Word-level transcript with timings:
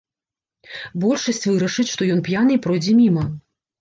Большасць 1.03 1.47
вырашыць, 1.49 1.87
што 1.93 2.01
ён 2.15 2.25
п'яны, 2.31 2.51
і 2.59 2.63
пройдзе 2.65 2.93
міма. 3.03 3.23